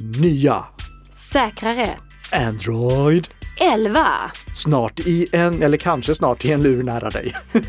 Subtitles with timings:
[0.00, 0.64] nya
[1.32, 1.96] Säkrare.
[2.32, 3.28] Android
[3.60, 4.06] 11.
[4.54, 7.34] snart i en, eller kanske snart i en lur nära dig.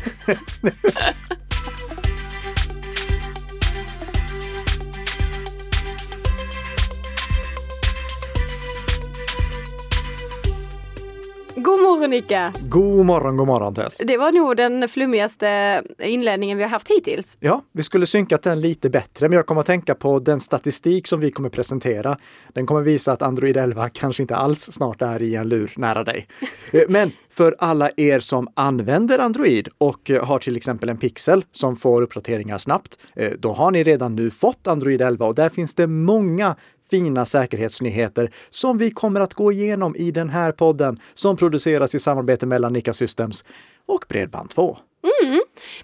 [12.12, 12.52] God morgon Nika!
[12.68, 13.98] God morgon, god morgon Tess.
[13.98, 17.36] Det var nog den flummigaste inledningen vi har haft hittills.
[17.40, 21.06] Ja, vi skulle synkat den lite bättre, men jag kommer att tänka på den statistik
[21.06, 22.16] som vi kommer presentera.
[22.54, 26.04] Den kommer visa att Android 11 kanske inte alls snart är i en lur nära
[26.04, 26.28] dig.
[26.72, 31.44] Eh, Men för alla er som använder Android och eh, har till exempel en Pixel
[31.50, 35.48] som får uppdateringar snabbt, eh, då har ni redan nu fått Android 11 och där
[35.48, 36.56] finns det många
[36.92, 41.98] fina säkerhetsnyheter som vi kommer att gå igenom i den här podden som produceras i
[41.98, 43.44] samarbete mellan Nika Systems
[43.86, 44.76] och Bredband2.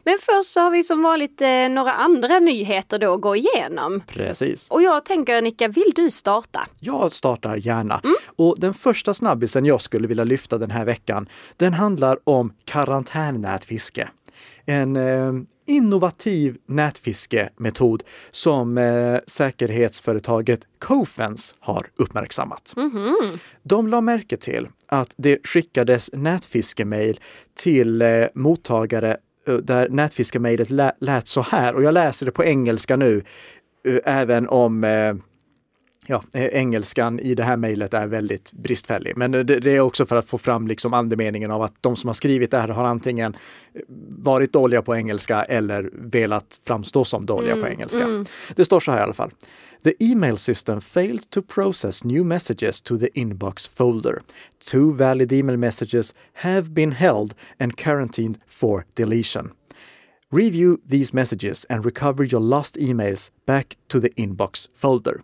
[0.04, 4.02] Men först så har vi som vanligt eh, några andra nyheter då att gå igenom.
[4.06, 4.70] Precis.
[4.70, 6.66] Och jag tänker Nika, vill du starta?
[6.80, 8.00] Jag startar gärna.
[8.36, 14.08] Och den första snabbisen jag skulle vilja lyfta den här veckan, den handlar om karantännätfiske.
[14.70, 15.33] En eh,
[15.66, 22.74] innovativ nätfiskemetod som eh, säkerhetsföretaget Cofence har uppmärksammat.
[23.62, 27.20] De la märke till att det skickades nätfiskemail
[27.55, 29.16] till eh, mottagare
[29.48, 31.74] eh, där nätfiskemailet lä- lät så här.
[31.74, 33.22] Och jag läser det på engelska nu,
[33.89, 35.14] eh, även om eh,
[36.09, 39.17] ja, eh, engelskan i det här mejlet är väldigt bristfällig.
[39.17, 42.09] Men det, det är också för att få fram liksom andemeningen av att de som
[42.09, 43.37] har skrivit det här har antingen
[44.09, 48.25] varit dåliga på engelska eller velat framstå som dåliga på engelska.
[48.56, 49.31] Det står så här i alla fall.
[49.84, 54.23] The email system failed to process new messages to the inbox folder.
[54.70, 59.51] Two valid email messages have been held and quarantined for deletion.
[60.31, 65.20] Review these messages and recover your lost emails back to the inbox folder.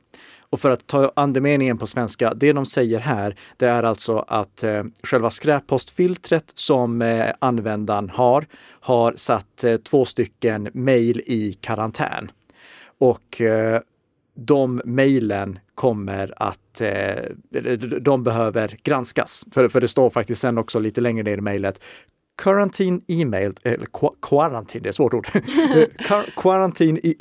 [0.55, 4.62] Och för att ta andemeningen på svenska, det de säger här, det är alltså att
[4.62, 8.47] eh, själva skräppostfiltret som eh, användaren har,
[8.81, 12.31] har satt eh, två stycken mejl i karantän.
[12.98, 13.81] Och eh,
[14.37, 17.60] de mejlen kommer att, eh,
[18.00, 19.44] de behöver granskas.
[19.53, 21.81] För, för det står faktiskt sen också lite längre ner i mejlet,
[22.43, 23.87] Quarantine email, eh, eller
[24.22, 25.28] quarantine, det är ett svårt ord.
[26.37, 27.14] Quarantine, e-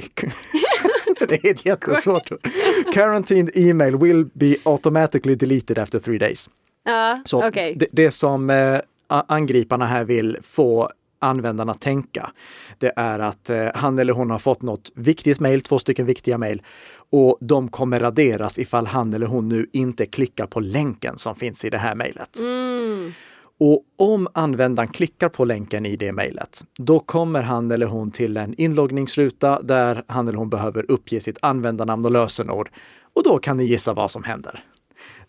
[1.29, 2.47] det är ett jättesvårt ord.
[2.94, 6.50] Quarantine email will be automatically deleted after three days.
[6.85, 7.75] Ja, Så okej.
[7.79, 10.89] det, det som eh, angriparna här vill få
[11.19, 12.31] användarna tänka,
[12.78, 16.38] det är att eh, han eller hon har fått något viktigt mejl, två stycken viktiga
[16.38, 16.61] mejl,
[17.09, 21.66] och de kommer raderas ifall han eller hon nu inte klickar på länken som finns
[21.66, 22.40] i det här mejlet.
[22.41, 23.13] Mm.
[23.59, 28.38] Och om användaren klickar på länken i det mejlet, då kommer han eller hon till
[28.38, 32.69] en inloggningsruta där han eller hon behöver uppge sitt användarnamn och lösenord.
[33.16, 34.59] Och då kan ni gissa vad som händer.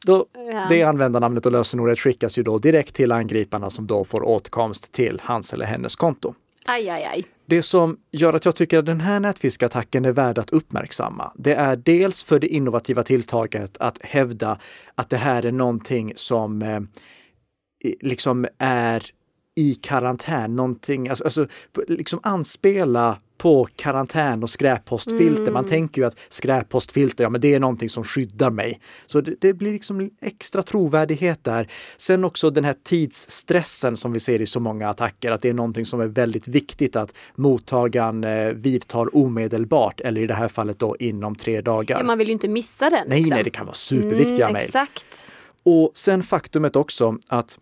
[0.07, 0.67] Då, Ja.
[0.69, 5.21] Det användarnamnet och lösenordet skickas ju då direkt till angriparna som då får åtkomst till
[5.25, 6.35] hans eller hennes konto.
[6.67, 7.25] Aj, aj, aj.
[7.47, 11.55] Det som gör att jag tycker att den här nätfiskattacken är värd att uppmärksamma, det
[11.55, 14.59] är dels för det innovativa tilltaget att hävda
[14.95, 16.81] att det här är någonting som eh,
[18.01, 19.11] liksom är
[19.57, 21.47] i karantän, någonting, alltså, alltså
[21.89, 25.53] liksom anspela på karantän och skräppostfilter.
[25.53, 28.81] Man tänker ju att skräppostfilter, ja men det är någonting som skyddar mig.
[29.07, 31.71] Så det, det blir liksom extra trovärdighet där.
[31.97, 35.55] Sen också den här tidsstressen som vi ser i så många attacker, att det är
[35.55, 40.79] någonting som är väldigt viktigt att mottagaren eh, vidtar omedelbart, eller i det här fallet
[40.79, 41.99] då inom tre dagar.
[41.99, 43.09] Ja, man vill ju inte missa den.
[43.09, 43.35] Nej, liksom.
[43.35, 44.67] nej, det kan vara superviktiga mm, mejl.
[44.67, 45.31] Exakt.
[45.63, 47.59] Och sen faktumet också att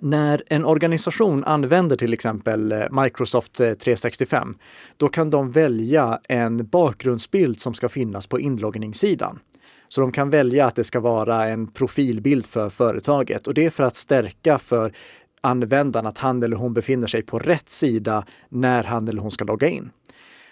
[0.00, 4.54] när en organisation använder till exempel eh, Microsoft eh, 365,
[4.96, 9.38] då kan de välja en bakgrundsbild som ska finnas på inloggningssidan.
[9.88, 13.70] Så de kan välja att det ska vara en profilbild för företaget och det är
[13.70, 14.92] för att stärka för
[15.40, 19.44] användaren att han eller hon befinner sig på rätt sida när han eller hon ska
[19.44, 19.90] logga in.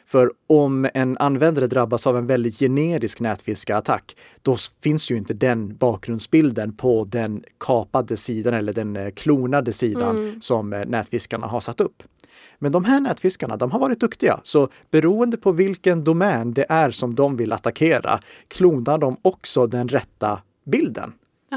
[0.06, 5.76] För om en användare drabbas av en väldigt generisk nätfiskeattack, då finns ju inte den
[5.76, 11.80] bakgrundsbilden på den kapade sidan eller den eh, klonade sidan som eh, nätfiskarna har satt
[11.80, 12.02] upp.
[12.58, 16.90] Men de här nätfiskarna, de har varit duktiga, så beroende på vilken domän det är
[16.90, 21.12] som de vill attackera, klonar de också den rätta bilden.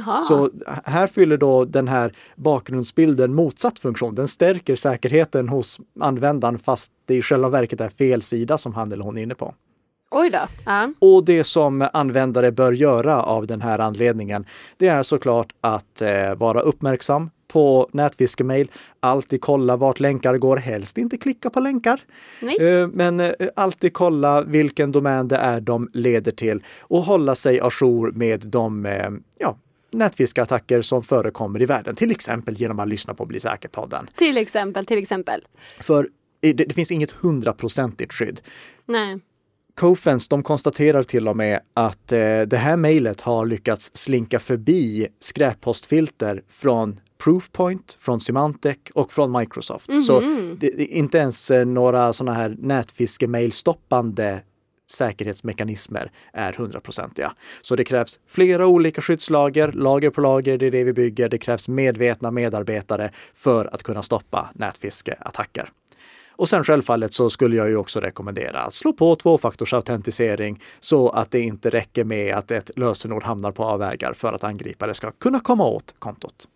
[0.06, 0.22] Jaha.
[0.22, 0.50] Så
[0.84, 4.16] här fyller då den här bakgrundsbilden motsatt funktion.
[4.16, 8.92] Den stärker säkerheten hos användaren fast det i själva verket är fel sida som han
[8.92, 9.54] eller hon är inne på.
[10.12, 10.40] Oj då.
[10.66, 10.90] Ja.
[11.00, 14.46] Och det som användare bör göra av den här anledningen,
[14.78, 18.72] det är såklart att eh, vara uppmärksam på nätfiskemail.
[19.00, 22.02] Alltid kolla vart länkar går, helst inte klicka på länkar.
[22.60, 27.60] Eh, Men eh, alltid kolla vilken domän det är de leder till och hålla sig
[27.62, 29.58] ajour med de eh, ja,
[29.92, 31.96] nätfiskeattacker som förekommer i världen.
[31.96, 34.08] Till exempel genom att lyssna på Bli säker-podden.
[34.16, 35.42] Till exempel, till exempel.
[35.80, 38.42] För det, det finns inget hundraprocentigt skydd.
[38.86, 39.20] Nej.
[39.76, 45.08] Cofens de konstaterar till och med att eh, det här mejlet har lyckats slinka förbi
[45.20, 50.04] skräppostfilter från Proofpoint, från Symantec och från Microsoft.
[50.04, 50.20] Så
[50.60, 54.40] det, det inte ens eh, några sådana här nätfiske-mailstoppande
[54.92, 57.34] säkerhetsmekanismer är hundraprocentiga.
[57.62, 61.30] Så det krävs flera olika skyddslager, lager på lager, det är det vi bygger.
[61.30, 65.70] Det krävs medvetna medarbetare för att kunna stoppa nätfiskeattacker.
[66.38, 71.32] Och sen självfallet så skulle jag ju också rekommendera att slå på tvåfaktorsautentisering så att
[71.32, 75.40] det inte räcker med att ett lösenord hamnar på avvägar för att angripare ska kunna
[75.40, 76.48] komma åt kontot.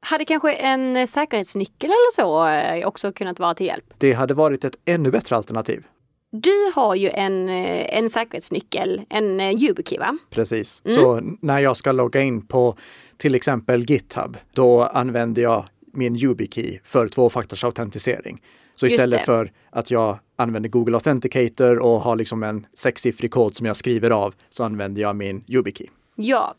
[0.00, 3.84] Hade kanske en säkerhetsnyckel eller så eh, också kunnat vara till hjälp?
[3.98, 5.84] Det hade varit ett ännu bättre alternativ.
[6.30, 10.18] Du har ju en, eh, en säkerhetsnyckel, en eh, YubiKey va?
[10.30, 10.82] Precis.
[10.86, 12.76] Så när jag ska logga in på
[13.16, 18.40] till exempel GitHub, då använder jag min YubiKey för tvåfaktorsautentisering.
[18.74, 23.66] Så istället för att jag använder Google Authenticator och har liksom en sexsiffrig kod som
[23.66, 25.86] jag skriver av så använder jag min YubiKey.
[26.14, 26.54] Ja.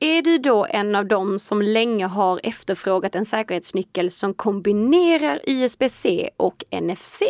[0.00, 6.30] Är du då en av dem som länge har efterfrågat en säkerhetsnyckel som kombinerar USB-C
[6.36, 7.22] och NFC?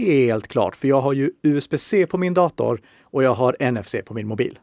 [0.00, 4.14] Helt klart, för jag har ju USB-C på min dator och jag har NFC på
[4.14, 4.58] min mobil.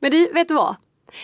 [0.00, 0.76] Men du, vet du vad?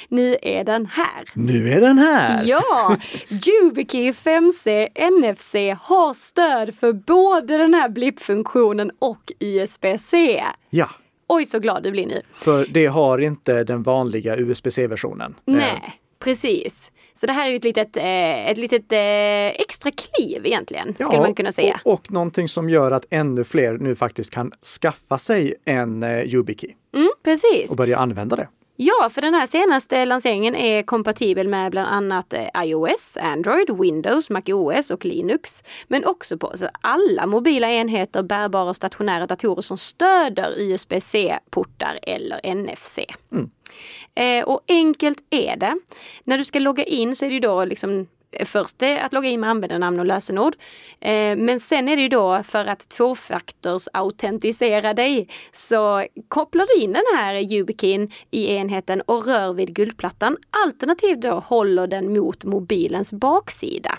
[0.09, 1.25] Nu är den här.
[1.35, 2.45] Nu är den här!
[2.47, 2.97] Ja,
[3.31, 10.45] YubiKey 5C NFC har stöd för både den här blippfunktionen och USB-C.
[10.71, 10.91] Ja,
[11.29, 12.23] Oj, så glad du blir nu.
[12.33, 15.35] för det har inte den vanliga USB-C-versionen.
[15.45, 16.93] Nej, precis.
[17.15, 18.99] Så det här är ju ett litet, eh, ett litet eh,
[19.63, 21.81] extra kliv egentligen, skulle man kunna säga.
[21.85, 26.35] Och, och någonting som gör att ännu fler nu faktiskt kan skaffa sig en eh,
[26.35, 27.71] YubiKey Mm, precis.
[27.71, 28.49] och börja använda det.
[28.77, 34.31] Ja, för den här senaste lanseringen är kompatibel med bland annat eh, iOS, Android, Windows,
[34.31, 35.63] MacOS och Linux.
[35.89, 42.99] Men också på alla mobila enheter, bärbara och stationära datorer som stöder USB-C-portar eller NFC.
[44.15, 45.79] Eh, och enkelt är det.
[46.25, 48.07] När du ska logga in så är det ju då liksom
[48.45, 50.57] Först det att logga in med användarnamn och lösenord.
[51.01, 56.93] Eh, men sen är det ju då för att tvåfaktorsautentisera dig så kopplar du in
[56.93, 60.37] den här YubiKeyn i enheten och rör vid guldplattan.
[60.67, 63.99] Alternativt då håller den mot mobilens baksida.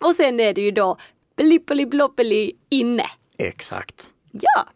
[0.00, 0.96] Och sen är det ju då
[1.36, 3.06] blippeli bloppeli inne.
[3.38, 4.10] Exakt.
[4.32, 4.66] Ja,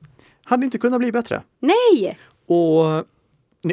[0.45, 1.43] Hade inte kunnat bli bättre.
[1.61, 3.05] nej, Och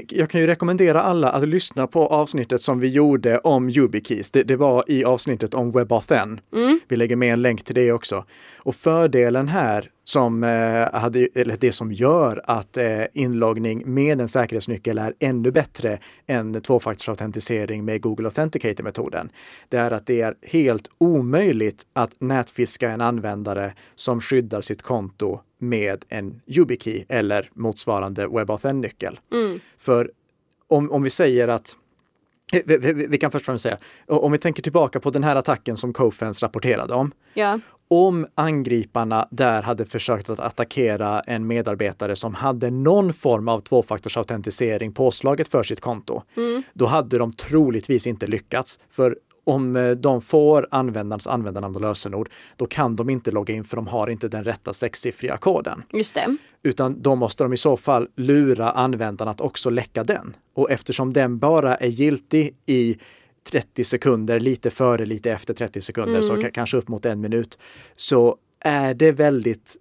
[0.09, 4.31] jag kan ju rekommendera alla att lyssna på avsnittet som vi gjorde om YubiKeys.
[4.31, 6.39] Det, det var i avsnittet om WebAuthn.
[6.87, 8.25] Vi lägger med en länk till det också.
[8.57, 14.27] Och fördelen här som eh, hade, eller det som gör att eh, inloggning med en
[14.27, 19.29] säkerhetsnyckel är ännu bättre än tvåfaktorsautentisering med Google Authenticator-metoden.
[19.69, 25.39] Det är att det är helt omöjligt att nätfiska en användare som skyddar sitt konto
[25.69, 29.19] med en YubiKey eller motsvarande WebAuthn-nyckel.
[29.77, 30.11] För
[30.67, 31.77] om, om vi säger att
[32.65, 33.77] vi, vi, vi kan först och främst säga,
[34.07, 37.11] om vi tänker tillbaka på den här attacken som Cofens rapporterade om.
[37.33, 43.59] ja, Om angriparna där hade försökt att attackera en medarbetare som hade någon form av
[43.59, 46.21] tvåfaktorsautentisering påslaget för sitt konto,
[46.73, 48.79] då hade de troligtvis inte lyckats.
[48.91, 53.63] För om eh, de får användarens användarnamn och lösenord, då kan de inte logga in
[53.63, 56.37] för de har inte den rätta sexsiffriga koden just det.
[56.63, 60.35] utan då måste de i så fall lura användaren att också läcka den.
[60.55, 62.97] Och eftersom den bara är giltig i
[63.51, 67.57] 30 sekunder, lite före, lite efter 30 sekunder, så ka- kanske upp mot en minut,
[67.95, 69.75] så är det väldigt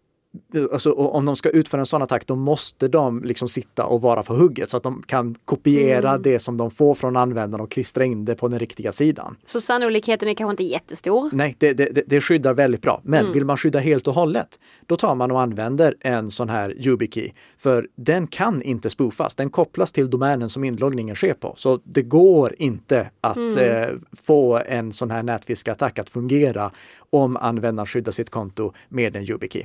[0.73, 4.23] Alltså, om de ska utföra en sån attack, då måste de liksom sitta och vara
[4.23, 8.05] på hugget så att de kan kopiera det som de får från användaren och klistra
[8.05, 9.37] in det på den riktiga sidan.
[9.45, 11.31] Så sannolikheten är kanske inte jättestor.
[11.33, 13.01] Nej, det, det, det- skyddar väldigt bra.
[13.05, 16.87] Men vill man skydda helt och hållet, då tar man och använder en sån här
[16.87, 17.31] YubiKey.
[17.57, 19.37] För den kan inte spoofas.
[19.37, 21.55] Den kopplas till domänen som inloggningen sker på.
[21.57, 23.87] Så det går inte att eh,
[24.27, 26.71] få en sån här nätfiskeattack att fungera
[27.11, 29.65] om användaren skyddar sitt konto med en YubiKey.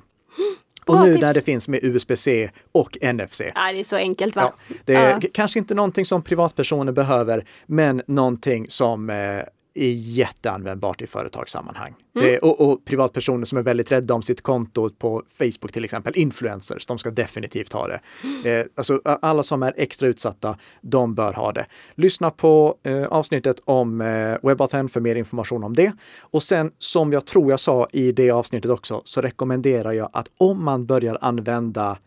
[0.89, 1.22] Och Bra nu tips.
[1.22, 3.41] när det finns med USB-C och NFC.
[3.55, 4.53] Ja, det är så enkelt va?
[4.67, 5.19] Ja, det är Ja.
[5.34, 9.15] kanske inte någonting som privatpersoner behöver, men någonting som eh,
[9.81, 11.95] är jätteanvändbart i företagssammanhang.
[12.13, 16.17] Det, och, och privatpersoner som är väldigt rädda om sitt konto på Facebook till exempel,
[16.17, 18.00] influencers, de ska definitivt ha det.
[18.50, 21.65] Eh, alltså, alla som är extra utsatta, de bör ha det.
[21.95, 24.07] Lyssna på eh, avsnittet om eh,
[24.43, 25.93] WebAuthn för mer information om det.
[26.21, 30.27] Och sen som jag tror jag sa i det avsnittet också, så rekommenderar jag att
[30.38, 31.98] om man börjar använda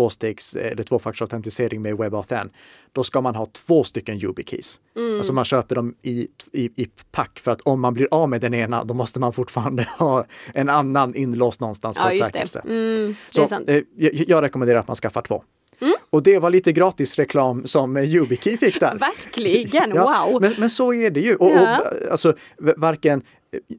[0.00, 2.50] tvåstegs eller tvåfaktorsautentisering med WebAuthn,
[2.92, 4.80] då ska man ha två stycken YubiKeys.
[4.96, 5.16] Mm.
[5.16, 8.40] Alltså man köper dem i, i, i pack för att om man blir av med
[8.40, 12.32] den ena, då måste man fortfarande ha en annan inlåst någonstans på Ja, ett just
[12.32, 12.48] säkert det.
[12.48, 12.64] sätt.
[12.64, 15.42] Mm, Så eh, jag, jag rekommenderar att man skaffar två.
[15.80, 15.94] Mm.
[16.10, 18.98] Och det var lite gratis reklam som eh, YubiKey fick där.
[19.00, 20.40] Verkligen, Ja, wow!
[20.40, 21.36] men, men så är det ju.
[21.36, 21.78] Och, Ja.
[21.78, 22.34] och, alltså,
[22.76, 23.24] varken eh,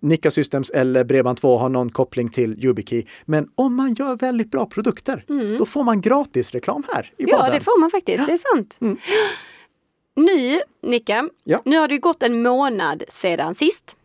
[0.01, 3.03] Nika Systems eller Bredband2 har någon koppling till YubiKey.
[3.25, 5.25] Men om man gör väldigt bra produkter,
[5.59, 7.29] då får man gratis reklam här i Mm.
[7.31, 7.53] Ja, podden.
[7.55, 8.27] det får man faktiskt.
[8.27, 8.77] Det är sant.
[10.15, 11.61] Nu, Nicka, Ja.
[11.65, 13.95] nu har det gått en månad sedan sist.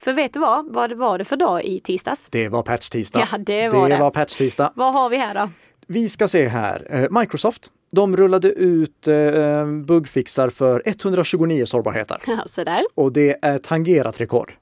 [0.00, 0.72] För vet du vad?
[0.72, 2.28] Vad var det för dag i tisdags?
[2.30, 3.26] Det var patch-tisdag.
[3.32, 3.98] Ja, det var det.
[3.98, 4.72] var patch-tisdag.
[4.74, 5.50] Vad har vi här då?
[5.86, 6.86] Vi ska se här.
[6.90, 12.22] Eh, Microsoft, de rullade ut eh, bugfixar för 129 sårbarheter.
[12.50, 12.82] Så där.
[12.94, 14.52] Och det är tangerat rekord.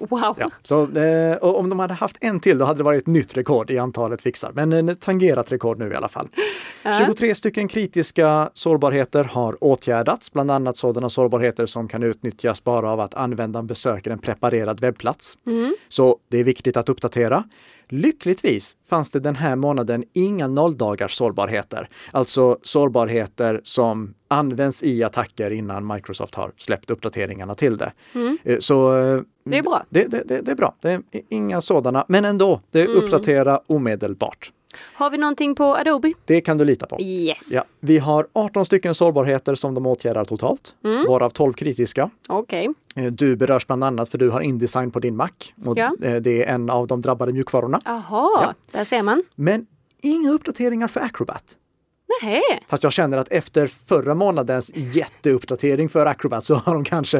[0.00, 0.36] Wow.
[0.38, 3.36] Ja, så, eh, om de hade haft en till då hade det varit ett nytt
[3.36, 4.52] rekord i antalet fixar.
[4.54, 6.28] Men en tangerat rekord nu i alla fall.
[7.06, 13.00] 23 stycken kritiska sårbarheter har åtgärdats, bland annat sådana sårbarheter som kan utnyttjas bara av
[13.00, 15.38] att användaren besöker en preparerad webbplats.
[15.88, 17.44] Så det är viktigt att uppdatera.
[17.88, 25.50] Lyckligtvis fanns det den här månaden inga nolldagars sårbarheter, alltså sårbarheter som används i attacker
[25.50, 27.92] innan Microsoft har släppt uppdateringarna till det.
[28.44, 29.82] Eh, Så eh, Det är bra.
[29.90, 30.74] det, det, det, är bra.
[30.80, 34.52] Det är inga sådana, men ändå, det är uppdatera omedelbart.
[34.94, 36.12] Har vi någonting på Adobe?
[36.24, 37.00] Det kan du lita på.
[37.00, 37.38] Yes.
[37.50, 40.74] Ja, vi har 18 stycken sårbarheter som de åtgärdar totalt,
[41.08, 42.10] varav 12 kritiska.
[42.28, 42.68] Okej.
[42.96, 45.28] Eh, Du berörs bland annat för du har Indesign på din Mac
[45.66, 45.92] och Ja.
[46.02, 47.80] eh, det är en av de drabbade mjukvarorna.
[47.84, 48.02] Jaha,
[48.42, 48.54] Ja.
[48.72, 49.22] där ser man.
[49.34, 49.66] Men
[50.02, 51.56] inga uppdateringar för Acrobat.
[52.22, 52.42] Nej.
[52.68, 57.18] Fast jag känner att efter förra månadens jätteuppdatering för Acrobat så har de kanske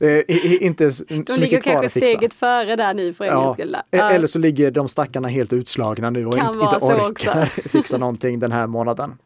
[0.00, 2.06] eh, inte så De ligger mycket kvar kanske att fixa.
[2.06, 3.56] steget före där nu för Ja.
[3.58, 4.10] E- Ja.
[4.10, 8.38] Eller så ligger de stackarna helt utslagna nu och Kan inte, inte orkar fixa någonting
[8.38, 9.18] den här månaden.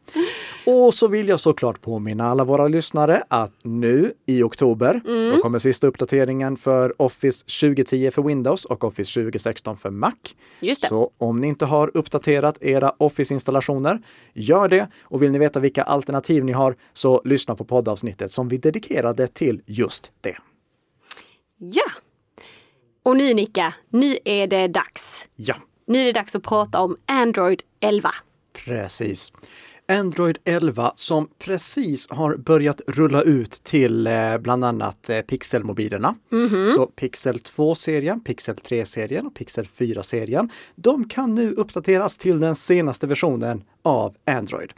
[0.67, 5.31] Och så vill jag såklart påminna alla våra lyssnare att nu i oktober, Mm.
[5.35, 10.11] då kommer sista uppdateringen för Office 2010 för Windows och Office 2016 för Mac.
[10.59, 10.87] Just det.
[10.87, 14.01] Så om ni inte har uppdaterat era Office-installationer,
[14.33, 14.87] gör det.
[15.03, 19.27] Och vill ni veta vilka alternativ ni har, så lyssna på poddavsnittet som vi dedikerade
[19.27, 20.37] till just det.
[21.57, 21.91] Ja.
[23.03, 25.25] Och nu Nicka, nu är det dags.
[25.35, 25.55] Ja.
[25.87, 28.11] Nu är det dags att prata om Android 11.
[28.65, 29.33] Precis.
[29.87, 36.15] Android 11 som precis har börjat rulla ut till eh, bland annat eh, Pixel-mobilerna.
[36.75, 40.49] Så Pixel 2-serien, Pixel 3-serien och Pixel 4-serien.
[40.75, 44.73] De kan nu uppdateras till den senaste versionen av Android.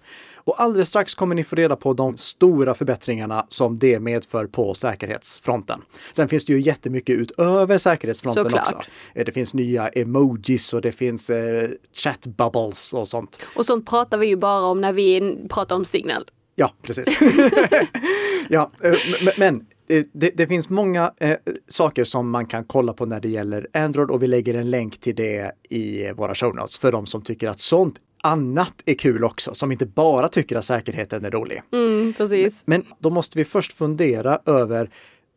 [0.48, 4.74] Och alldeles strax kommer ni få reda på de stora förbättringarna som det medför på
[4.74, 5.82] säkerhetsfronten.
[6.14, 8.74] Sen finns det ju jättemycket utöver säkerhetsfronten Såklart.
[8.74, 8.90] också.
[9.16, 13.40] Eh, Det finns nya emojis och det finns eh, chat bubbles och sånt.
[13.56, 16.26] Och sånt pratar vi ju bara om när vi pratar om Signal.
[16.56, 17.20] Ja, precis.
[18.50, 19.56] ja, eh, men, men
[19.90, 21.36] eh, det, det finns många eh,
[21.68, 25.00] saker som man kan kolla på när det gäller Android och vi lägger en länk
[25.00, 29.24] till det i våra show notes för de som tycker att sånt annat är kul
[29.24, 31.62] också, som inte bara tycker att säkerheten är rolig.
[31.74, 32.62] Mm, precis.
[32.66, 34.90] Men då måste vi först fundera över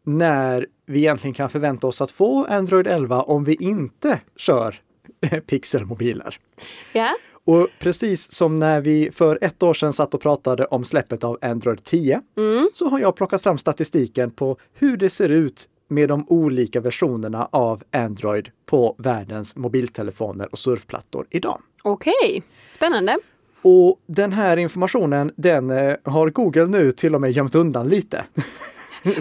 [0.04, 4.74] när vi egentligen kan förvänta oss att få Android 11 om vi inte kör
[5.46, 6.36] pixelmobiler.
[6.92, 7.16] Ja.
[7.44, 11.38] Och precis som när vi för ett år sedan satt och pratade om släppet av
[11.42, 12.20] Android 10
[12.72, 17.48] så har jag plockat fram statistiken på hur det ser ut med de olika versionerna
[17.52, 21.60] av Android på världens mobiltelefoner och surfplattor idag.
[21.82, 23.18] Okej, spännande.
[23.62, 28.24] Och den här informationen, den eh, har Google nu till och med gömt undan lite.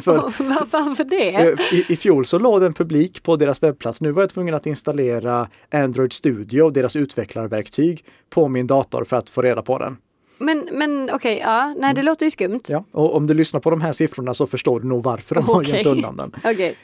[0.01, 1.36] För var- Varför det?
[1.36, 4.01] eh, i, I fjol så låg den publik på deras webbplats.
[4.01, 9.30] Nu var jag tvungen att installera Android Studio, deras utvecklarverktyg, på min dator för att
[9.30, 9.98] få reda på den.
[10.38, 12.62] Men, men okej, ja, nej det låter ju skumt.
[12.68, 15.46] Ja, och om du lyssnar på de här siffrorna så förstår du nog varför de
[15.46, 15.74] har Okej.
[15.75, 16.32] gömt undan den.
[16.54, 16.75] Okej.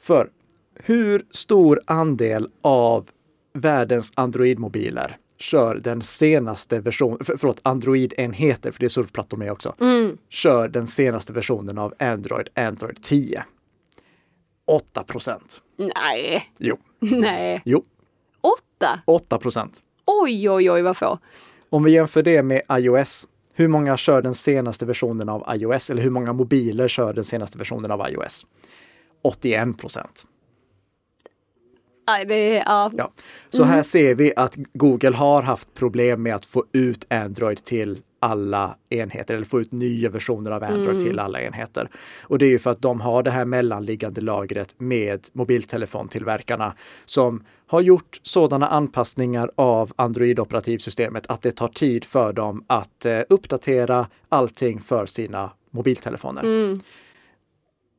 [0.00, 0.28] För
[0.82, 3.06] hur stor andel av
[3.54, 9.74] världens Android-mobiler kör den senaste versionen, för, förlåt, Android-enheter, för det är surfplattor med också,
[10.28, 13.44] kör den senaste versionen av Android, Android 10?
[14.66, 15.60] 8 procent.
[15.76, 17.62] Nej, Jo, nej.
[17.64, 17.84] jo,
[18.40, 19.00] Åtta?
[19.04, 19.82] 8 procent.
[20.06, 21.18] Oj, oj, oj vad få.
[21.70, 25.90] Om vi jämför det med iOS, hur många kör den senaste versionen av iOS?
[25.90, 28.46] Eller hur många mobiler kör den senaste versionen av iOS?
[29.22, 30.26] 81 procent.
[32.06, 32.90] Aj, det ja.
[32.94, 33.10] Ja.
[33.48, 38.00] Så här ser vi att Google har haft problem med att få ut Android till
[38.24, 41.88] alla enheter eller få ut nya versioner av Android till alla enheter.
[42.22, 47.44] Och det är ju för att de har det här mellanliggande lagret med mobiltelefontillverkarna som
[47.66, 54.06] har gjort sådana anpassningar av Android-operativsystemet att det tar tid för dem att eh, uppdatera
[54.28, 56.74] allting för sina mobiltelefoner.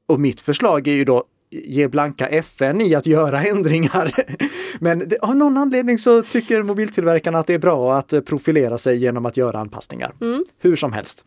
[0.08, 4.12] Och mitt förslag är ju då ge blanka FN i att göra ändringar.
[4.80, 8.78] Men det, av någon anledning så tycker mobiltillverkarna att det är bra att eh, profilera
[8.78, 10.16] sig genom att göra anpassningar.
[10.60, 11.26] Hur som helst.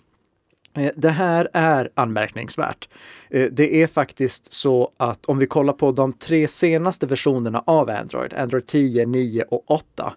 [0.76, 2.88] Eh, Det här är anmärkningsvärt.
[3.30, 7.90] Eh, Det är faktiskt så att om vi kollar på de tre senaste versionerna av
[7.90, 10.12] Android, Android 10, 9 och 8,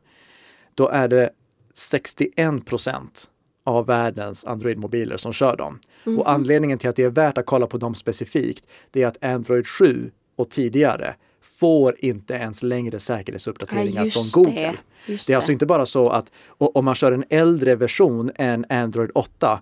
[0.75, 1.29] då är det
[1.73, 3.25] 61 procent
[3.63, 5.79] av världens Android-mobiler som kör dem.
[6.17, 9.23] Och anledningen till att det är värt att kolla på dem specifikt, det är att
[9.23, 11.15] Android 7 och tidigare
[11.59, 14.73] får inte ens längre säkerhetsuppdateringar Ja, från Google.
[15.07, 15.17] det.
[15.27, 19.11] Det är alltså inte bara så att om man kör en äldre version än Android
[19.15, 19.61] 8,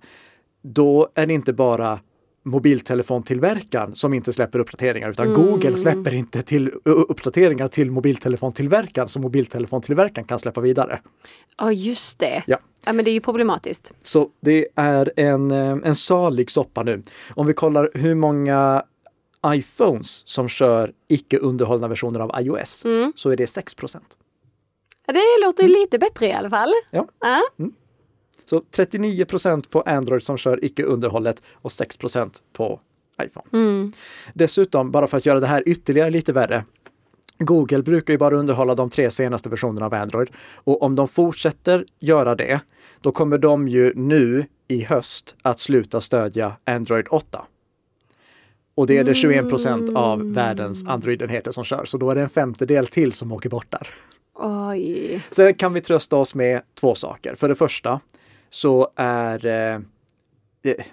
[0.62, 2.00] då är det inte bara
[2.50, 5.42] mobiltelefontillverkaren som inte släpper uppdateringar, utan Mm.
[5.42, 11.02] Google släpper inte till uppdateringar till mobiltelefontillverkaren som mobiltelefontillverkaren kan släppa vidare.
[11.58, 12.44] Ja, just det.
[12.48, 12.58] Ja.
[12.86, 13.94] Ja, men det är ju problematiskt.
[14.04, 17.04] Så det är en, eh, en salig soppa nu.
[17.36, 18.84] Om vi kollar hur många
[19.48, 23.14] iPhones som kör icke underhållna versioner av iOS Mm.
[23.16, 24.18] så är det 6 procent.
[25.08, 26.74] Ja, Det låter ju lite bättre i alla fall.
[26.92, 27.08] Ja.
[27.20, 27.42] Ja.
[28.50, 32.80] Så 39 procent på Android som kör icke underhållet och 6 procent på
[33.24, 33.48] iPhone.
[33.54, 33.92] Mm.
[34.34, 36.64] Dessutom, bara för att göra det här ytterligare lite värre,
[37.38, 40.30] Google brukar ju bara underhålla de tre senaste versionerna av Android.
[40.56, 42.60] Och om de fortsätter göra det,
[43.02, 47.46] då kommer de ju nu i höst att sluta stödja Android 8.
[48.76, 52.22] Och det är det 21 procent av världens Android-enheter som kör, så då är det
[52.22, 53.88] en femtedel till som åker bort där.
[54.36, 55.22] Oj.
[55.32, 57.36] Sen kan vi trösta oss med två saker.
[57.36, 58.00] För det första
[58.50, 59.74] så är eh,
[60.64, 60.86] eh,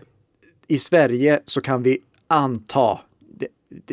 [0.69, 3.01] i Sverige så kan vi anta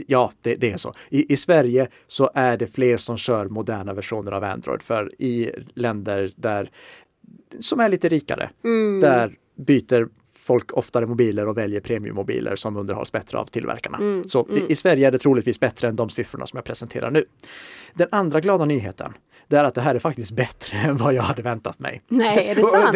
[0.08, 0.94] ja, det, det är så.
[1.10, 4.82] I, I Sverige så är det fler som kör moderna versioner av Android.
[4.82, 6.70] För i länder där,
[7.60, 8.50] som är lite rikare,
[9.02, 13.98] där byter folk oftare mobiler och väljer premiummobiler som underhålls bättre av tillverkarna.
[14.28, 17.26] Så i- i Sverige är det troligtvis bättre än de siffrorna som jag presenterar nu.
[17.94, 19.14] Den andra glada nyheten,
[19.54, 22.02] det är att det här är faktiskt bättre än vad jag hade väntat mig.
[22.08, 22.94] Nej, är det sant?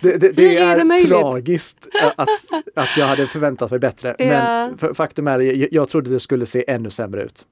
[0.00, 2.28] Det, det, det, är är, tragiskt att,
[2.76, 4.14] att jag hade förväntat mig bättre.
[4.18, 4.70] Ja.
[4.80, 7.46] Men faktum är, jag, jag trodde det skulle se ännu sämre ut.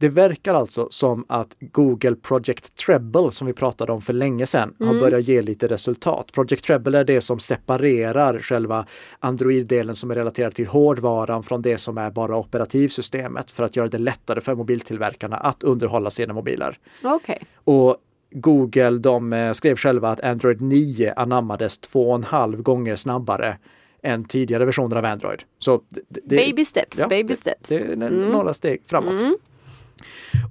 [0.00, 4.74] Det verkar alltså som att Google Project Treble, som vi pratade om för länge sedan,
[4.80, 4.94] Mm.
[4.94, 6.32] har börjat ge lite resultat.
[6.32, 8.86] Project Treble är det som separerar själva
[9.18, 13.88] Android-delen som är relaterad till hårdvaran från det som är bara operativsystemet för att göra
[13.88, 16.78] det lättare för mobiltillverkarna att underhålla sina mobiler.
[17.04, 17.42] Okej.
[17.54, 17.96] Och
[18.30, 23.56] Google, de eh, skrev själva att Android 9 anammades två och en halv gånger snabbare
[24.02, 25.42] än tidigare versioner av Android.
[25.58, 27.68] Så det, det, Baby steps, ja, baby det- steps.
[27.68, 27.96] Det är
[28.32, 29.14] några steg framåt.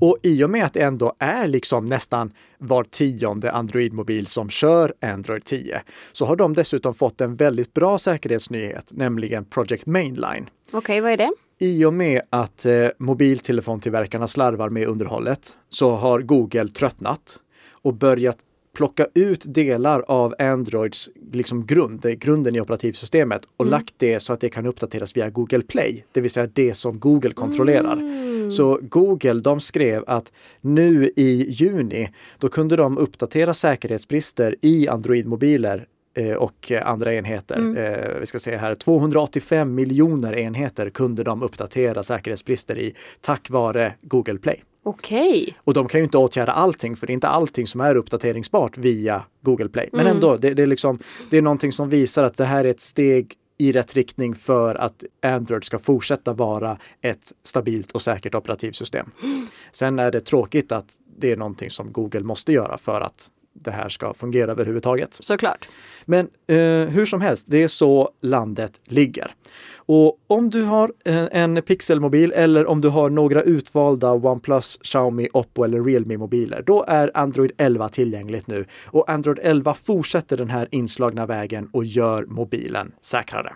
[0.01, 4.93] Och i och med att det ändå är liksom nästan var tionde Android-mobil som kör
[5.01, 5.81] Android 10
[6.12, 10.49] så har de dessutom fått en väldigt bra säkerhetsnyhet, nämligen Project Mainline.
[10.71, 11.31] Okej, vad är det?
[11.59, 17.38] I och med att eh, mobiltelefontillverkarna slarvar med underhållet så har Google tröttnat
[17.81, 18.38] och börjat
[18.73, 24.39] plocka ut delar av Androids liksom grund, grunden i operativsystemet och lagt det så att
[24.39, 28.29] det kan uppdateras via Google Play, det vill säga det som Google kontrollerar.
[28.49, 35.86] Så Google, de skrev att nu i juni, då kunde de uppdatera säkerhetsbrister i Android-mobiler
[36.13, 37.77] eh, och andra enheter.
[37.77, 43.93] Eh, vi ska se här, 285 miljoner enheter kunde de uppdatera säkerhetsbrister i tack vare
[44.01, 44.63] Google Play.
[44.89, 45.58] Okej.
[45.63, 48.78] Och de kan ju inte åtgärda allting, för det är inte allting som är uppdateringsbart
[48.78, 49.89] via Google Play.
[49.93, 50.99] Men ändå, det, det, är liksom,
[51.30, 54.75] det är någonting som visar att det här är ett steg i rätt riktning för
[54.75, 59.12] att Android ska fortsätta vara ett stabilt och säkert operativsystem.
[59.71, 63.30] Sen är det tråkigt att det är någonting som Google måste göra för att
[63.63, 65.17] det här ska fungera överhuvudtaget.
[65.19, 65.69] Såklart.
[66.06, 69.32] Men eh, hur som helst, det är så landet ligger.
[69.76, 75.30] Och om du har eh, en Pixelmobil eller om du har några utvalda OnePlus, Xiaomi,
[75.34, 78.65] Oppo eller Realme-mobiler, då är Android 11 tillgängligt nu.
[78.86, 83.54] Och Android 11 fortsätter den här inslagna vägen och gör mobilen säkrare.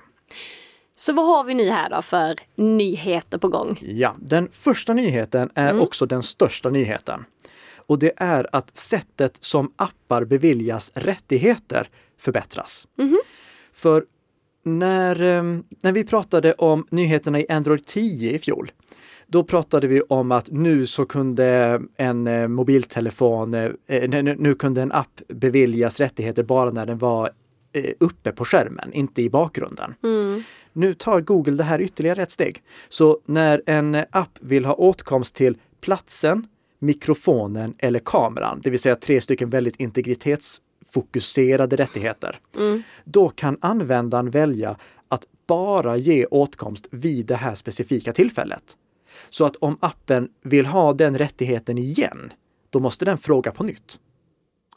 [0.95, 3.79] Så vad har vi nu här då för nyheter på gång?
[3.81, 7.25] Ja, den första nyheten är också den största nyheten.
[7.87, 12.87] Och det är att sättet som appar beviljas rättigheter förbättras.
[13.73, 14.05] För
[14.63, 15.43] när, eh,
[15.83, 18.71] när vi pratade om nyheterna i Android 10 i fjol,
[19.27, 24.81] då pratade vi om att nu så kunde en eh, mobiltelefon, eh, nu, nu kunde
[24.81, 27.29] en app beviljas rättigheter bara när den var
[27.73, 29.93] eh, uppe på skärmen, inte i bakgrunden.
[30.03, 30.43] Mm.
[30.73, 32.61] Nu tar Google det här ytterligare ett steg.
[32.89, 36.47] Så när en app vill ha åtkomst till platsen,
[36.83, 42.83] mikrofonen eller kameran, det vill säga tre stycken väldigt integritetsfokuserade rättigheter, Mm.
[43.03, 48.77] då kan användaren välja att bara ge åtkomst vid det här specifika tillfället.
[49.29, 52.33] Så att om appen vill ha den rättigheten igen,
[52.69, 53.99] då måste den fråga på nytt.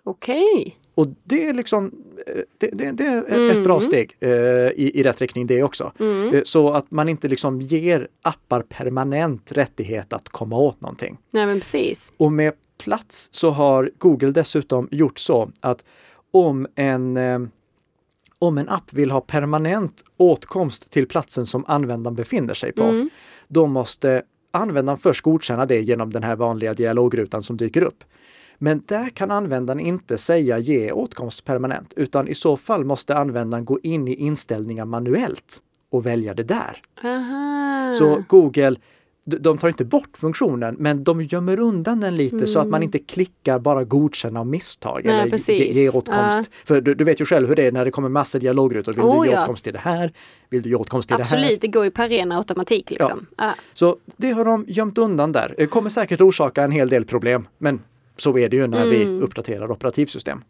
[0.02, 0.76] Okej.
[0.96, 1.92] Och det är liksom
[2.26, 5.92] eh, det, det, det är ett bra steg eh, i, i rätt riktning det också.
[6.32, 11.18] Eh, så att man inte liksom ger appar permanent rättighet att komma åt någonting.
[11.32, 12.12] Nej men precis.
[12.16, 15.84] Och med plats så har Google dessutom gjort så att
[16.30, 17.38] om en, eh,
[18.38, 23.08] om en app vill ha permanent åtkomst till platsen som användaren befinner sig på,
[23.48, 28.04] då måste användaren först godkänna det genom den här vanliga dialogrutan som dyker upp.
[28.58, 33.64] Men där kan användaren inte säga ge åtkomst permanent, utan i så fall måste användaren
[33.64, 36.82] gå in i inställningar manuellt och välja det där.
[37.04, 37.92] Aha.
[37.98, 38.76] Så Google,
[39.24, 42.98] de tar inte bort funktionen, men de gömmer undan den lite så att man inte
[42.98, 45.16] klickar bara godkänna av misstag Mm.
[45.16, 45.76] Nej, eller ge, precis.
[45.76, 46.50] ge åtkomst.
[46.64, 48.92] För du, du vet ju själv hur det är när det kommer massor dialogrutor.
[48.92, 49.42] Vill Oh, du ge ja.
[49.42, 50.12] åtkomst till det här?
[50.50, 51.36] Vill du ge åtkomst till det här?
[51.36, 53.26] Absolut, det går ju per ren automatik liksom.
[53.36, 53.54] Ja.
[53.74, 55.54] Så det har de gömt undan där.
[55.58, 57.80] Det kommer säkert orsaka en hel del problem, men
[58.16, 60.44] så är det ju när vi uppdaterar operativsystem.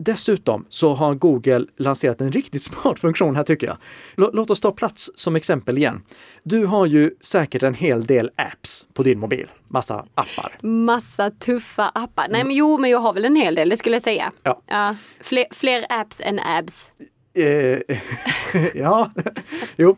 [0.00, 3.76] Dessutom så har Google lanserat en riktigt smart funktion här tycker jag.
[4.16, 6.02] Lå- Låt oss ta plats som exempel igen.
[6.42, 10.58] Du har ju säkert en hel del apps på din mobil, massa appar.
[10.62, 12.26] Massa tuffa appar.
[12.30, 14.32] Nej men jo, men jag har väl en hel del, det skulle jag säga.
[14.42, 14.94] Ja.
[15.20, 16.92] Fler, fler apps än abs.
[17.36, 17.96] Eh,
[18.74, 19.12] ja,
[19.76, 19.96] jo.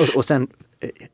[0.00, 0.48] Och, och sen,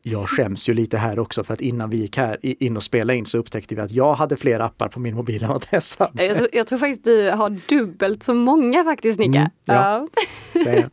[0.02, 3.18] jag skäms ju lite här också för att innan vi gick här in och spelade
[3.18, 5.96] in så upptäckte vi att jag hade fler appar på min mobil än vad Tess
[5.96, 6.24] hade.
[6.24, 9.38] Jag, tror- jag tror faktiskt du har dubbelt så många faktiskt Nika.
[9.38, 10.08] Mm, ja.
[10.54, 10.88] Det,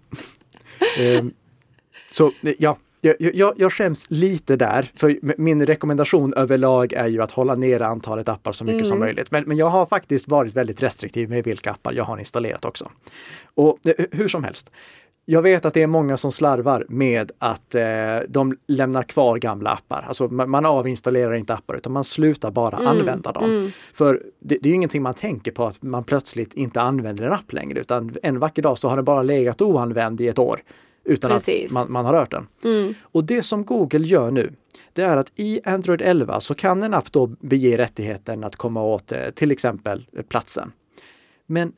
[1.00, 1.34] ehm,
[2.12, 7.32] så ja, jag, jag, jag skäms lite där, för min rekommendation överlag är ju att
[7.32, 9.32] hålla nere antalet appar så mycket som möjligt.
[9.32, 12.92] Men, men jag har faktiskt varit väldigt restriktiv med vilka appar jag har installerat också.
[13.54, 14.72] Och eh, hur som helst,
[15.26, 17.84] jag vet att det är många som slarvar med att eh,
[18.28, 20.06] de lämnar kvar gamla appar.
[20.08, 23.72] Alltså man, avinstallerar inte appar utan man slutar bara använda dem.
[23.94, 27.34] För det, det är ju ingenting man tänker på att man plötsligt inte använder en
[27.34, 30.60] app längre utan en vacker dag så har den bara legat oanvänd i ett år
[31.06, 31.66] utan Precis.
[31.66, 32.48] att man, man har rört den.
[33.02, 34.52] Och det som Google gör nu,
[34.94, 38.84] det är att i Android 11 så kan en app då bege rättigheten att komma
[38.84, 40.72] åt eh, till exempel platsen.
[41.46, 41.74] Men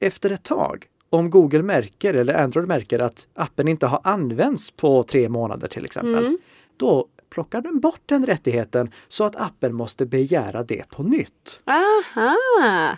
[0.00, 5.02] efter ett tag, om Google märker eller Android märker att appen inte har använts på
[5.02, 6.36] tre månader till exempel,
[6.76, 11.62] då plockar den bort den rättigheten så att appen måste begära det på nytt.
[11.64, 12.36] Aha,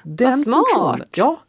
[0.04, 0.64] Den vad smart.
[0.68, 1.40] funktionen, ja,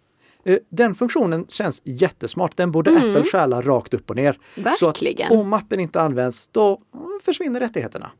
[0.45, 2.57] eh, den funktionen känns jättesmart.
[2.57, 4.37] Den borde Apple stjäla rakt upp och ner.
[4.55, 5.31] Så att Verkligen.
[5.39, 6.81] om appen inte används, då
[7.23, 8.11] försvinner rättigheterna.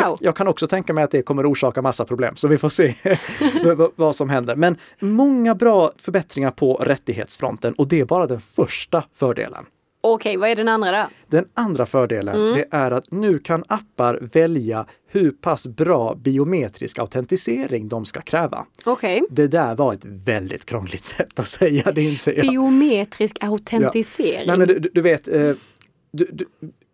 [0.00, 0.18] Wow.
[0.20, 2.94] Jag kan också tänka mig att det kommer orsaka massa problem, så vi får se
[3.96, 4.56] vad- som händer.
[4.56, 9.64] Men många bra förbättringar på rättighetsfronten och det är bara den första fördelen.
[10.02, 11.06] Okej, vad är den andra då?
[11.28, 17.88] Den andra fördelen det är att nu kan appar välja hur pass bra biometrisk autentisering
[17.88, 18.66] de ska kräva.
[18.84, 19.22] Okej.
[19.30, 22.42] Det där var ett väldigt krångligt sätt att säga, det inser jag.
[22.46, 24.46] Biometrisk autentisering.
[24.46, 25.52] Nej, men du, du- du vet, eh,
[26.12, 26.44] du, du,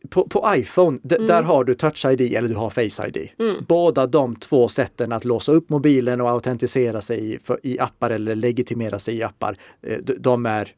[0.07, 3.29] på, på iPhone, d- där har du Touch ID eller du har Face ID.
[3.69, 8.11] Båda de två sätten att låsa upp mobilen och autentisera sig i, för, i appar
[8.11, 10.69] eller legitimera sig i appar, eh, de är,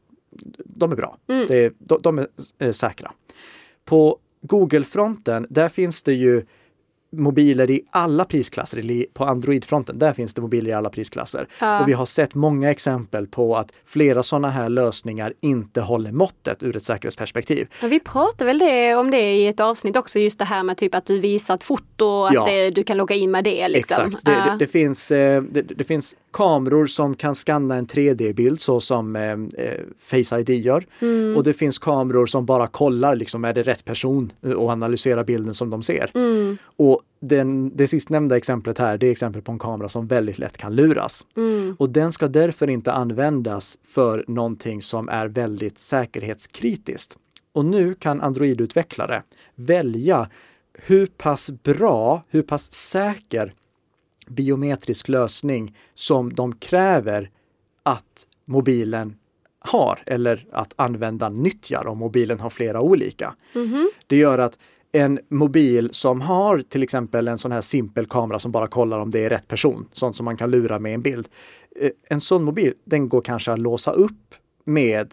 [0.65, 1.17] de är bra.
[1.47, 2.27] Det, de, de är
[2.59, 3.11] eh, säkra.
[3.85, 6.45] På Google-fronten, där finns det ju
[7.11, 9.05] mobiler i alla prisklasser.
[9.13, 11.47] På Android-fronten, där finns det mobiler i alla prisklasser.
[11.59, 11.81] Ja.
[11.81, 16.63] Och vi har sett många exempel på att flera sådana här lösningar inte håller måttet
[16.63, 17.67] ur ett säkerhetsperspektiv.
[17.81, 20.77] Men vi pratade väl det, om det i ett avsnitt också, just det här med
[20.77, 22.45] typ att du visar ett foto och att Ja.
[22.45, 23.67] det, du kan logga in med det.
[23.67, 24.07] Liksom.
[24.07, 24.25] Exakt.
[24.25, 24.51] Det, Ja.
[24.51, 29.15] det, det, finns, eh, det, det finns kameror som kan skanna en 3D-bild så som
[29.15, 29.37] eh, eh,
[29.97, 30.85] Face ID gör.
[31.01, 31.37] Mm.
[31.37, 35.23] Och det finns kameror som bara kollar, liksom, är det rätt person eh, och analyserar
[35.23, 36.11] bilden som de ser.
[36.15, 36.57] Mm.
[36.77, 40.57] Och den, det sistnämnda exemplet här, det är exempel på en kamera som väldigt lätt
[40.57, 41.25] kan luras.
[41.37, 41.75] Mm.
[41.79, 47.17] Och den ska därför inte användas för någonting som är väldigt säkerhetskritiskt.
[47.53, 49.23] Och nu kan Android-utvecklare
[49.55, 50.29] välja
[50.73, 53.53] hur pass bra, hur pass säker
[54.27, 57.29] biometrisk lösning som de kräver
[57.83, 59.15] att mobilen
[59.59, 63.35] har eller att användaren nyttjar om mobilen har flera olika.
[64.07, 64.59] Det gör att
[64.91, 69.09] en mobil som har till exempel en sån här simpel kamera som bara kollar om
[69.11, 71.27] det är rätt person, sånt som man kan lura med en bild.
[71.81, 75.07] Eh, En sån mobil, den går kanske att låsa upp med,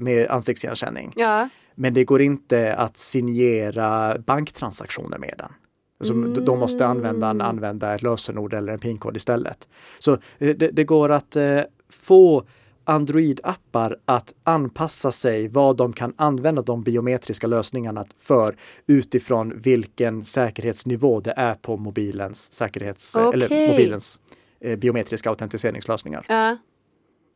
[0.00, 1.12] med ansiktsigenkänning.
[1.16, 1.48] Ja.
[1.74, 5.52] Men det går inte att signera banktransaktioner med den.
[6.00, 9.68] Så d- Då måste användaren använda ett lösenord eller en pinkod istället.
[9.98, 10.18] Så eh,
[10.56, 12.44] det, det går att eh, få
[12.84, 21.20] Android-appar att anpassa sig vad de kan använda de biometriska lösningarna för utifrån vilken säkerhetsnivå
[21.20, 23.70] det är på mobilens säkerhets eller Okej.
[23.70, 24.20] mobilens
[24.60, 26.24] eh, biometriska autentiseringslösningar.
[26.28, 26.56] Ja.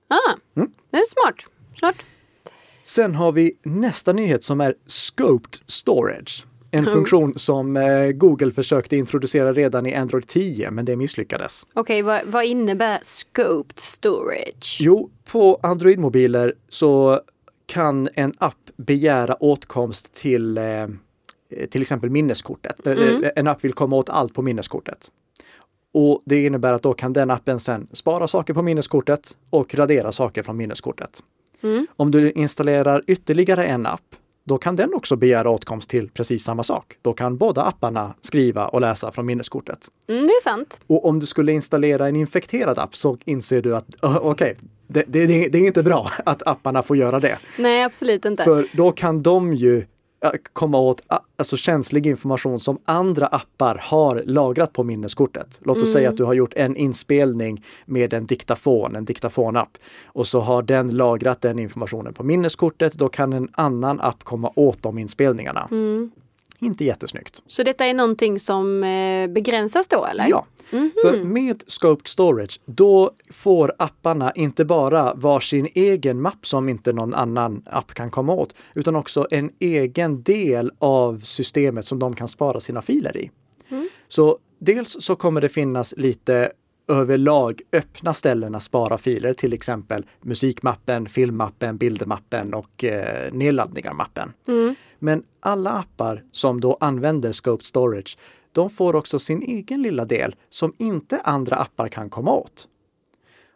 [0.08, 0.70] Ah, Mm.
[0.90, 1.36] det är smart.
[1.78, 1.96] Smart.
[2.82, 6.46] Sen har vi nästa nyhet som är Scoped Storage.
[6.78, 11.66] En funktion som eh, Google försökte introducera redan i Android 10, men det misslyckades.
[11.74, 14.78] Okej, vad, vad innebär scoped storage?
[14.80, 17.20] Jo, på Android-mobiler så
[17.66, 20.64] kan en app begära åtkomst till eh,
[21.70, 22.86] till exempel minneskortet.
[22.86, 22.96] Eh,
[23.36, 25.08] En app vill komma åt allt på minneskortet.
[25.94, 30.12] Och det innebär att då kan den appen sen spara saker på minneskortet och radera
[30.12, 31.22] saker från minneskortet.
[31.96, 34.00] Om du installerar ytterligare en app,
[34.46, 36.94] då kan den också begära åtkomst till precis samma sak.
[37.02, 39.88] Då kan båda apparna skriva och läsa från minneskortet.
[40.08, 40.80] Mm, det är sant.
[40.86, 44.56] Och om du skulle installera en infekterad app så inser du att okej,
[44.86, 47.38] det, det, det är inte bra att apparna får göra det.
[47.58, 48.44] Nej, absolut inte.
[48.44, 49.84] För då kan de ju
[50.52, 55.60] komma åt ä, alltså känslig information som andra appar har lagrat på minneskortet.
[55.64, 59.78] Låt oss säga att du har gjort en inspelning med en diktafon, en diktafonapp.
[60.06, 62.92] Och så har den lagrat den informationen på minneskortet.
[62.92, 65.68] Då kan en annan app komma åt de inspelningarna.
[66.58, 67.42] Inte jättesnyggt.
[67.46, 70.26] Så detta är någonting som eh, begränsas då eller?
[70.28, 70.46] Ja,
[71.02, 77.14] för med Scoped Storage, då får apparna inte bara varsin egen mapp som inte någon
[77.14, 82.28] annan app kan komma åt, utan också en egen del av systemet som de kan
[82.28, 83.30] spara sina filer i.
[84.08, 86.52] Så dels så kommer det finnas lite
[86.88, 94.32] överlag öppna ställen att spara filer, till exempel musikmappen, filmmappen, bildmappen och eh, nedladdningar-mappen.
[94.98, 98.18] Men alla appar som då använder Scoped Storage,
[98.52, 102.68] de får också sin egen lilla del som inte andra appar kan komma åt.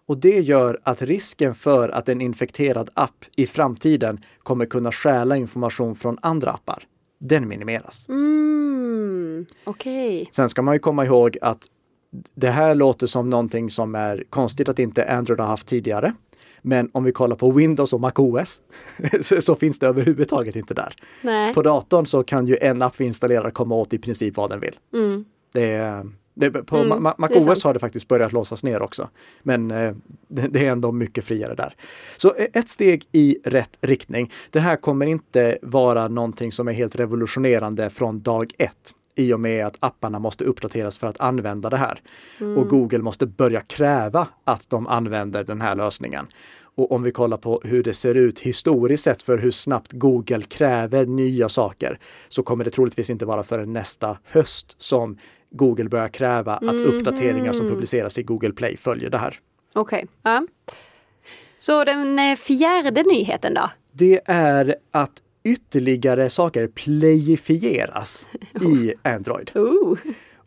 [0.06, 5.36] Och det gör att risken för att en infekterad app i framtiden kommer kunna stjäla
[5.36, 6.82] information från andra appar,
[7.18, 8.08] den minimeras.
[8.08, 10.28] Mm, Okej.
[10.32, 11.62] Sen ska man ju komma ihåg att
[12.34, 16.14] det här låter som någonting som är konstigt att inte Android har haft tidigare.
[16.62, 18.62] Men om vi kollar på Windows och MacOS
[19.20, 20.94] så, så finns det överhuvudtaget inte där.
[21.22, 21.54] Nej.
[21.54, 24.60] På datorn så kan ju en app vi installerar komma åt i princip vad den
[24.60, 24.78] vill.
[24.94, 25.24] Mm.
[25.52, 27.02] Det är, det, på Mm.
[27.18, 29.08] MacOS har det faktiskt börjat låsas ner också.
[29.42, 29.94] Men eh,
[30.28, 31.74] det, det är ändå mycket friare där.
[32.16, 34.32] Så eh, ett steg i rätt riktning.
[34.50, 39.40] Det här kommer inte vara någonting som är helt revolutionerande från dag ett i och
[39.40, 42.00] med att apparna måste uppdateras för att använda det här.
[42.56, 46.26] Och Google måste börja kräva att de använder den här lösningen.
[46.74, 50.42] Och om vi kollar på hur det ser ut historiskt sett för hur snabbt Google
[50.42, 55.18] kräver nya saker så kommer det troligtvis inte vara förrän nästa höst som
[55.50, 59.38] Google börjar kräva att uppdateringar som publiceras i Google Play följer det här.
[59.72, 60.06] Okej.
[60.22, 60.46] Ja.
[61.56, 63.70] Så den eh, fjärde nyheten då?
[63.92, 68.30] Det är att ytterligare saker playifieras
[68.62, 69.50] i Android.
[69.54, 69.98] Ooh.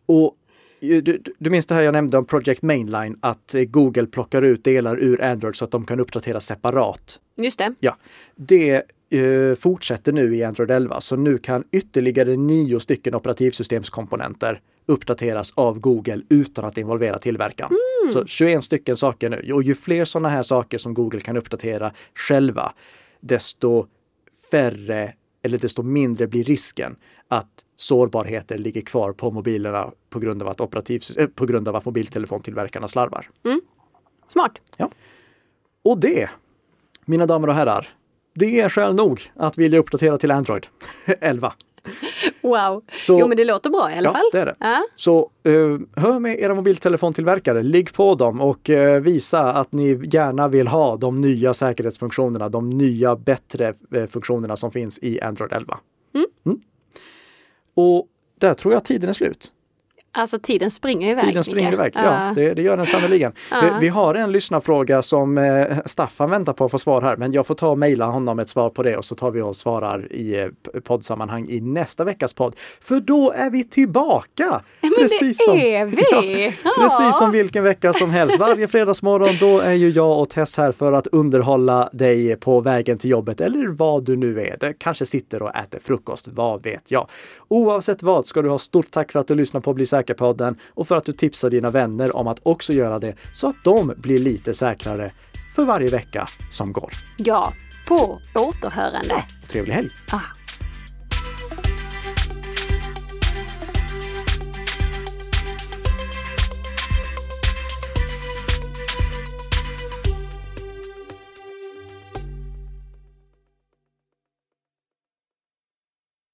[0.06, 0.36] Och
[0.80, 4.42] eh, du, du minns det här jag nämnde om Project Mainline, att eh, Google plockar
[4.42, 7.20] ut delar ur Android så att de kan uppdateras separat.
[7.36, 7.74] Just det.
[7.80, 7.96] Ja,
[8.36, 15.52] det eh, fortsätter nu i Android 11, så nu kan ytterligare nio stycken operativsystemskomponenter uppdateras
[15.54, 17.70] av Google utan att involvera tillverkaren.
[18.12, 19.52] Så 21 stycken saker nu.
[19.52, 22.72] Och ju fler sådana här saker som Google kan uppdatera själva,
[23.20, 23.86] desto
[24.54, 25.12] färre
[25.42, 26.96] eller desto mindre blir risken
[27.28, 31.76] att sårbarheter ligger kvar på mobilerna på grund av att, operativsys- eh, på grund av
[31.76, 33.26] att mobiltelefontillverkarna slarvar.
[34.26, 34.52] Smart.
[35.84, 36.30] Och det,
[37.04, 37.88] mina damer och herrar,
[38.34, 40.66] det är skäl nog att vilja uppdatera till Android
[41.20, 41.52] 11.
[42.44, 42.82] Wow.
[43.00, 44.28] Så- jo men det låter bra i alla Ja, fall.
[44.32, 44.54] det är det.
[44.60, 44.82] Ja.
[44.96, 50.48] Så eh, hör med era mobiltelefontillverkare, ligg på dem och eh, visa att ni gärna
[50.48, 55.78] vill ha de nya säkerhetsfunktionerna, de nya bättre eh, funktionerna som finns i Android 11.
[56.14, 56.60] Mm.
[57.76, 58.06] Och
[58.40, 59.52] där tror jag tiden är slut.
[60.16, 61.24] Alltså tiden springer iväg.
[61.24, 62.32] Tiden springer iväg, ja.
[62.34, 63.32] Det, det gör den sannerligen.
[63.50, 63.78] Ja.
[63.80, 67.46] Vi, har en lyssnarfråga som eh, Staffan väntar på att få svar här, men jag
[67.46, 70.12] får ta och mejla honom ett svar på det och så tar vi och svarar
[70.12, 72.54] i eh, poddsammanhang i nästa veckas podd.
[72.80, 74.62] För då är vi tillbaka!
[74.80, 76.54] Men det är vi!
[76.64, 78.38] Ja, precis som vilken vecka som helst.
[78.38, 82.98] Varje fredagsmorgon, då är ju jag och Tess här för att underhålla dig på vägen
[82.98, 84.56] till jobbet eller vad du nu är.
[84.60, 87.08] Det kanske sitter och äter frukost, vad vet jag.
[87.48, 90.88] Oavsett vad ska du ha stort tack för att du lyssnar på Bli säker-podden och
[90.88, 94.18] för att du tipsar dina vänner om att också göra det så att de blir
[94.18, 95.10] lite säkrare
[95.56, 96.90] för varje vecka som går.
[97.16, 97.52] Ja,
[97.88, 99.24] på återhörande.
[99.48, 99.90] Trevlig helg!
[100.12, 100.43] Ah.